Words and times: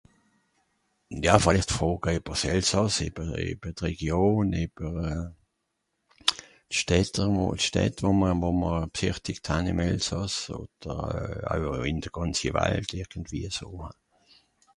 Ja 1.25 1.33
vìllicht 1.45 1.71
Froga 1.75 2.11
ìbber 2.19 2.35
s'Elsàss 2.39 2.95
ìbbe... 3.07 3.23
ìbbe 3.51 3.69
d'Region 3.77 4.47
ìbber 4.63 4.95
euh... 5.11 5.27
Städte... 6.79 7.25
Städt 7.67 7.97
wo 8.03 8.11
ma 8.21 8.73
bsìchtigt 8.95 9.45
han 9.53 9.69
ìm 9.73 9.79
Elsàss 9.89 10.37
odder 10.59 11.01
au 11.75 11.81
ìn 11.91 12.01
de 12.07 12.17
gànzi 12.17 12.49
Walt 12.57 12.91
irgendwie 13.01 13.47
aso 13.49 13.69
hein. 13.83 13.97